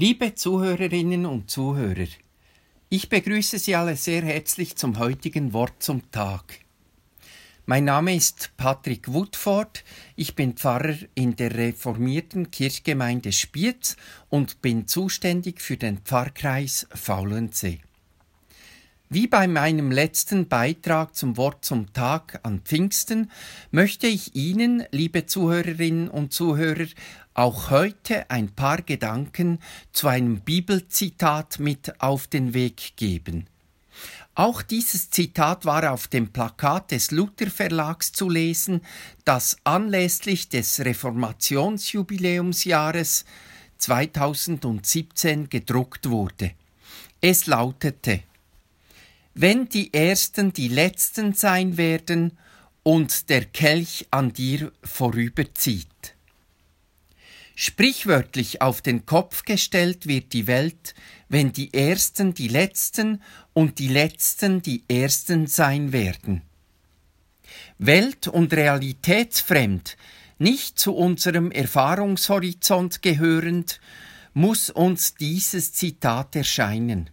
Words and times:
Liebe 0.00 0.32
Zuhörerinnen 0.36 1.26
und 1.26 1.50
Zuhörer, 1.50 2.06
ich 2.88 3.08
begrüße 3.08 3.58
Sie 3.58 3.74
alle 3.74 3.96
sehr 3.96 4.22
herzlich 4.22 4.76
zum 4.76 4.96
heutigen 5.00 5.52
Wort 5.52 5.82
zum 5.82 6.08
Tag. 6.12 6.60
Mein 7.66 7.86
Name 7.86 8.14
ist 8.14 8.52
Patrick 8.56 9.12
Woodford, 9.12 9.82
ich 10.14 10.36
bin 10.36 10.52
Pfarrer 10.52 10.94
in 11.16 11.34
der 11.34 11.52
reformierten 11.52 12.52
Kirchgemeinde 12.52 13.32
Spiez 13.32 13.96
und 14.28 14.62
bin 14.62 14.86
zuständig 14.86 15.60
für 15.60 15.76
den 15.76 15.98
Pfarrkreis 15.98 16.86
Faulensee. 16.94 17.80
Wie 19.10 19.26
bei 19.26 19.48
meinem 19.48 19.90
letzten 19.90 20.48
Beitrag 20.48 21.16
zum 21.16 21.38
Wort 21.38 21.64
zum 21.64 21.94
Tag 21.94 22.40
an 22.42 22.60
Pfingsten 22.60 23.30
möchte 23.70 24.06
ich 24.06 24.34
Ihnen, 24.34 24.84
liebe 24.90 25.24
Zuhörerinnen 25.24 26.08
und 26.08 26.34
Zuhörer, 26.34 26.84
auch 27.32 27.70
heute 27.70 28.30
ein 28.30 28.50
paar 28.50 28.82
Gedanken 28.82 29.60
zu 29.92 30.08
einem 30.08 30.40
Bibelzitat 30.40 31.58
mit 31.58 32.02
auf 32.02 32.26
den 32.26 32.52
Weg 32.52 32.96
geben. 32.96 33.46
Auch 34.34 34.60
dieses 34.60 35.08
Zitat 35.08 35.64
war 35.64 35.90
auf 35.90 36.08
dem 36.08 36.30
Plakat 36.30 36.90
des 36.90 37.10
Luther 37.10 37.50
Verlags 37.50 38.12
zu 38.12 38.28
lesen, 38.28 38.82
das 39.24 39.56
anlässlich 39.64 40.50
des 40.50 40.80
Reformationsjubiläumsjahres 40.80 43.24
2017 43.78 45.48
gedruckt 45.48 46.10
wurde. 46.10 46.50
Es 47.22 47.46
lautete 47.46 48.20
wenn 49.40 49.68
die 49.68 49.94
Ersten 49.94 50.52
die 50.52 50.66
Letzten 50.66 51.32
sein 51.32 51.76
werden 51.76 52.36
und 52.82 53.30
der 53.30 53.44
Kelch 53.44 54.08
an 54.10 54.32
dir 54.32 54.72
vorüberzieht. 54.82 56.16
Sprichwörtlich 57.54 58.62
auf 58.62 58.82
den 58.82 59.06
Kopf 59.06 59.44
gestellt 59.44 60.08
wird 60.08 60.32
die 60.32 60.48
Welt, 60.48 60.92
wenn 61.28 61.52
die 61.52 61.72
Ersten 61.72 62.34
die 62.34 62.48
Letzten 62.48 63.22
und 63.52 63.78
die 63.78 63.86
Letzten 63.86 64.60
die 64.60 64.82
Ersten 64.88 65.46
sein 65.46 65.92
werden. 65.92 66.42
Welt- 67.78 68.26
und 68.26 68.52
realitätsfremd, 68.52 69.96
nicht 70.38 70.80
zu 70.80 70.96
unserem 70.96 71.52
Erfahrungshorizont 71.52 73.02
gehörend, 73.02 73.80
muss 74.34 74.68
uns 74.68 75.14
dieses 75.14 75.72
Zitat 75.74 76.34
erscheinen. 76.34 77.10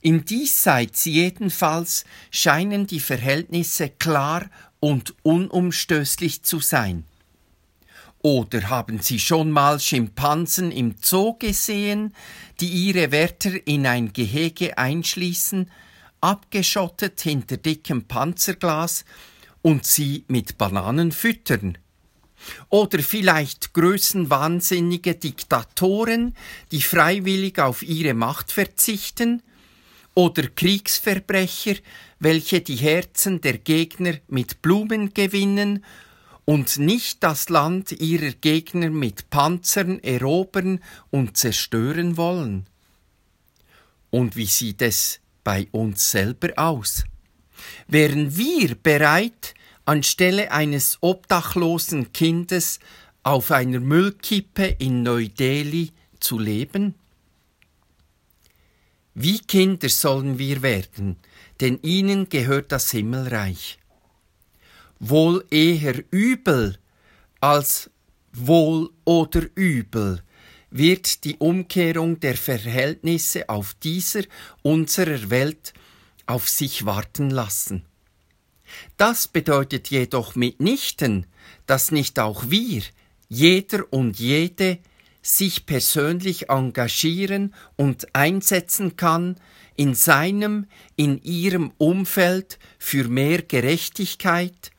Im 0.00 0.24
Diesseits 0.24 1.04
jedenfalls 1.04 2.04
scheinen 2.30 2.86
die 2.86 3.00
Verhältnisse 3.00 3.90
klar 3.90 4.48
und 4.80 5.14
unumstößlich 5.22 6.42
zu 6.42 6.60
sein. 6.60 7.04
Oder 8.22 8.68
haben 8.68 9.00
Sie 9.00 9.18
schon 9.18 9.50
mal 9.50 9.80
Schimpansen 9.80 10.72
im 10.72 10.94
Zoo 11.00 11.34
gesehen, 11.38 12.14
die 12.60 12.68
ihre 12.68 13.12
Wärter 13.12 13.66
in 13.66 13.86
ein 13.86 14.12
Gehege 14.12 14.76
einschließen, 14.76 15.70
abgeschottet 16.20 17.20
hinter 17.22 17.56
dickem 17.56 18.04
Panzerglas 18.04 19.06
und 19.62 19.86
sie 19.86 20.24
mit 20.28 20.58
Bananen 20.58 21.12
füttern? 21.12 21.78
Oder 22.68 22.98
vielleicht 23.00 23.72
größenwahnsinnige 23.72 25.14
Diktatoren, 25.14 26.34
die 26.72 26.82
freiwillig 26.82 27.58
auf 27.58 27.82
ihre 27.82 28.14
Macht 28.14 28.52
verzichten, 28.52 29.42
oder 30.14 30.48
Kriegsverbrecher, 30.48 31.76
welche 32.18 32.60
die 32.60 32.76
Herzen 32.76 33.40
der 33.40 33.58
Gegner 33.58 34.14
mit 34.28 34.62
Blumen 34.62 35.14
gewinnen 35.14 35.84
und 36.44 36.78
nicht 36.78 37.22
das 37.22 37.48
Land 37.48 37.92
ihrer 37.92 38.32
Gegner 38.32 38.90
mit 38.90 39.30
Panzern 39.30 40.00
erobern 40.00 40.80
und 41.10 41.36
zerstören 41.36 42.16
wollen. 42.16 42.66
Und 44.10 44.36
wie 44.36 44.46
sieht 44.46 44.82
es 44.82 45.20
bei 45.44 45.68
uns 45.70 46.10
selber 46.10 46.50
aus? 46.56 47.04
Wären 47.86 48.36
wir 48.36 48.74
bereit, 48.74 49.54
anstelle 49.84 50.50
eines 50.50 50.98
obdachlosen 51.00 52.12
Kindes 52.12 52.80
auf 53.22 53.50
einer 53.50 53.80
Müllkippe 53.80 54.76
in 54.78 55.02
Neu-Delhi 55.02 55.92
zu 56.18 56.38
leben? 56.38 56.94
Wie 59.22 59.38
Kinder 59.38 59.90
sollen 59.90 60.38
wir 60.38 60.62
werden, 60.62 61.16
denn 61.60 61.78
ihnen 61.82 62.30
gehört 62.30 62.72
das 62.72 62.90
Himmelreich. 62.90 63.78
Wohl 64.98 65.44
eher 65.50 66.02
übel 66.10 66.78
als 67.38 67.90
wohl 68.32 68.88
oder 69.04 69.42
übel 69.56 70.22
wird 70.70 71.24
die 71.24 71.36
Umkehrung 71.36 72.18
der 72.20 72.34
Verhältnisse 72.34 73.46
auf 73.50 73.74
dieser 73.74 74.22
unserer 74.62 75.28
Welt 75.28 75.74
auf 76.24 76.48
sich 76.48 76.86
warten 76.86 77.28
lassen. 77.28 77.84
Das 78.96 79.28
bedeutet 79.28 79.88
jedoch 79.88 80.34
mitnichten, 80.34 81.26
dass 81.66 81.90
nicht 81.90 82.18
auch 82.18 82.48
wir, 82.48 82.80
jeder 83.28 83.84
und 83.92 84.18
jede, 84.18 84.78
sich 85.22 85.66
persönlich 85.66 86.48
engagieren 86.48 87.54
und 87.76 88.14
einsetzen 88.14 88.96
kann 88.96 89.36
in 89.76 89.94
seinem, 89.94 90.66
in 90.96 91.22
ihrem 91.22 91.72
Umfeld 91.78 92.58
für 92.78 93.08
mehr 93.08 93.42
Gerechtigkeit, 93.42 94.70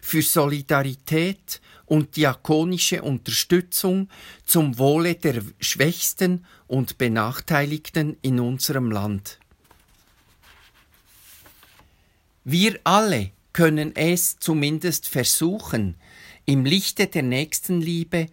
für 0.00 0.22
Solidarität 0.22 1.60
und 1.86 2.16
diakonische 2.16 3.02
Unterstützung 3.02 4.08
zum 4.44 4.78
Wohle 4.78 5.14
der 5.14 5.42
Schwächsten 5.60 6.46
und 6.66 6.98
Benachteiligten 6.98 8.16
in 8.22 8.40
unserem 8.40 8.90
Land. 8.90 9.38
Wir 12.44 12.78
alle 12.84 13.30
können 13.52 13.94
es 13.96 14.38
zumindest 14.38 15.08
versuchen, 15.08 15.96
im 16.46 16.64
Lichte 16.64 17.06
der 17.06 17.22
Nächstenliebe 17.22 18.28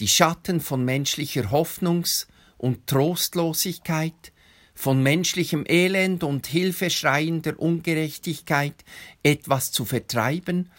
die 0.00 0.08
Schatten 0.08 0.60
von 0.60 0.84
menschlicher 0.84 1.50
Hoffnungs- 1.50 2.26
und 2.56 2.86
Trostlosigkeit, 2.86 4.32
von 4.74 5.02
menschlichem 5.02 5.64
Elend 5.68 6.22
und 6.22 6.46
hilfeschreiender 6.46 7.58
Ungerechtigkeit 7.58 8.84
etwas 9.24 9.72
zu 9.72 9.84
vertreiben 9.84 10.70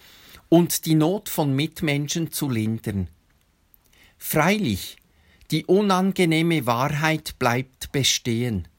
und 0.48 0.86
die 0.86 0.96
Not 0.96 1.28
von 1.28 1.54
Mitmenschen 1.54 2.32
zu 2.32 2.50
lindern. 2.50 3.10
Freilich, 4.18 4.98
die 5.52 5.66
unangenehme 5.66 6.66
Wahrheit 6.66 7.38
bleibt 7.40 7.92
bestehen. 7.92 8.70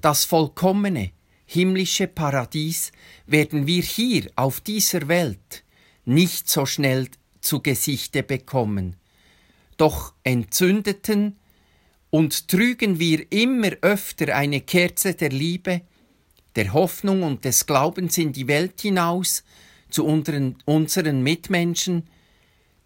Das 0.00 0.24
vollkommene, 0.24 1.12
himmlische 1.46 2.08
Paradies 2.08 2.90
werden 3.26 3.66
wir 3.68 3.82
hier 3.82 4.28
auf 4.34 4.60
dieser 4.60 5.06
Welt 5.06 5.64
nicht 6.04 6.50
so 6.50 6.66
schnell 6.66 7.08
zu 7.40 7.60
Gesichte 7.60 8.24
bekommen 8.24 8.96
doch 9.76 10.14
entzündeten 10.24 11.38
und 12.10 12.48
trügen 12.48 12.98
wir 12.98 13.30
immer 13.32 13.70
öfter 13.80 14.34
eine 14.36 14.60
Kerze 14.60 15.14
der 15.14 15.30
Liebe, 15.30 15.82
der 16.56 16.72
Hoffnung 16.72 17.22
und 17.22 17.44
des 17.44 17.66
Glaubens 17.66 18.18
in 18.18 18.32
die 18.32 18.48
Welt 18.48 18.80
hinaus 18.80 19.44
zu 19.88 20.04
unseren, 20.04 20.56
unseren 20.64 21.22
Mitmenschen, 21.22 22.08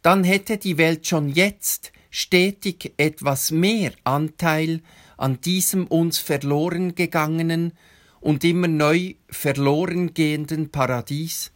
dann 0.03 0.23
hätte 0.25 0.59
die 0.59 0.79
Welt 0.79 1.07
schon 1.07 1.29
jetzt 1.29 1.93
stetig 2.11 2.93
etwas 2.97 3.51
mehr 3.51 3.93
Anteil 4.05 4.81
an 5.17 5.41
diesem 5.41 5.87
uns 5.87 6.19
verloren 6.19 6.95
gegangenen 6.95 7.73
und 8.21 8.45
immer 8.45 8.69
neu 8.69 9.15
verloren 9.29 10.15
gehenden 10.15 10.71
Paradies, 10.71 11.53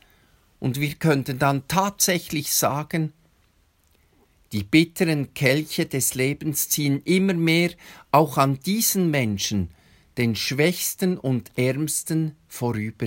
und 0.59 0.79
wir 0.79 0.95
könnten 0.95 1.39
dann 1.39 1.67
tatsächlich 1.69 2.53
sagen, 2.53 3.15
die 4.53 4.65
bitteren 4.65 5.33
Kelche 5.35 5.87
des 5.87 6.15
Lebens 6.15 6.69
ziehen 6.69 7.03
immer 7.05 7.35
mehr 7.35 7.71
auch 8.11 8.37
an 8.37 8.59
diesen 8.61 9.11
Menschen, 9.11 9.71
den 10.19 10.35
Schwächsten 10.35 11.17
und 11.19 11.53
Ärmsten, 11.57 12.35
vorüber. 12.49 13.07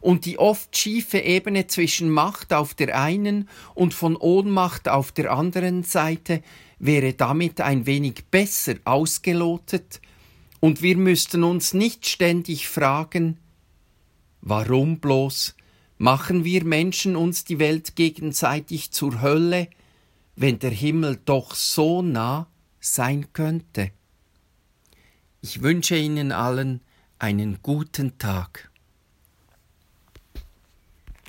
Und 0.00 0.24
die 0.24 0.38
oft 0.38 0.76
schiefe 0.76 1.18
Ebene 1.18 1.66
zwischen 1.66 2.10
Macht 2.10 2.52
auf 2.52 2.74
der 2.74 2.98
einen 2.98 3.48
und 3.74 3.92
von 3.92 4.16
Ohnmacht 4.16 4.88
auf 4.88 5.12
der 5.12 5.32
anderen 5.32 5.82
Seite 5.82 6.42
wäre 6.78 7.12
damit 7.12 7.60
ein 7.60 7.86
wenig 7.86 8.24
besser 8.30 8.76
ausgelotet, 8.84 10.00
und 10.60 10.82
wir 10.82 10.98
müssten 10.98 11.42
uns 11.42 11.72
nicht 11.72 12.06
ständig 12.06 12.68
fragen, 12.68 13.38
warum 14.42 15.00
bloß 15.00 15.56
machen 15.96 16.44
wir 16.44 16.64
Menschen 16.64 17.16
uns 17.16 17.44
die 17.44 17.58
Welt 17.58 17.96
gegenseitig 17.96 18.90
zur 18.90 19.22
Hölle, 19.22 19.68
wenn 20.40 20.58
der 20.58 20.70
Himmel 20.70 21.20
doch 21.22 21.54
so 21.54 22.00
nah 22.00 22.46
sein 22.80 23.30
könnte. 23.34 23.90
Ich 25.42 25.60
wünsche 25.60 25.96
Ihnen 25.96 26.32
allen 26.32 26.80
einen 27.18 27.58
guten 27.60 28.16
Tag. 28.16 28.69